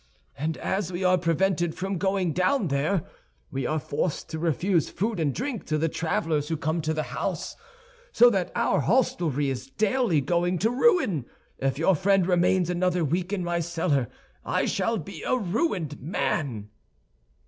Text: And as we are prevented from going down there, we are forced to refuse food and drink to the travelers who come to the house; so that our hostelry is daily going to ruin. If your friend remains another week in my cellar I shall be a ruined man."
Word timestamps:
And 0.35 0.57
as 0.57 0.91
we 0.91 1.03
are 1.03 1.19
prevented 1.19 1.75
from 1.75 1.99
going 1.99 2.33
down 2.33 2.69
there, 2.69 3.03
we 3.51 3.67
are 3.67 3.77
forced 3.77 4.31
to 4.31 4.39
refuse 4.39 4.89
food 4.89 5.19
and 5.19 5.31
drink 5.31 5.63
to 5.67 5.77
the 5.77 5.89
travelers 5.89 6.47
who 6.47 6.57
come 6.57 6.81
to 6.81 6.93
the 6.95 7.03
house; 7.13 7.55
so 8.11 8.31
that 8.31 8.51
our 8.55 8.79
hostelry 8.79 9.51
is 9.51 9.67
daily 9.69 10.19
going 10.19 10.57
to 10.57 10.71
ruin. 10.71 11.25
If 11.59 11.77
your 11.77 11.93
friend 11.93 12.25
remains 12.25 12.67
another 12.67 13.05
week 13.05 13.31
in 13.31 13.43
my 13.43 13.59
cellar 13.59 14.09
I 14.43 14.65
shall 14.65 14.97
be 14.97 15.21
a 15.21 15.37
ruined 15.37 16.01
man." 16.01 16.71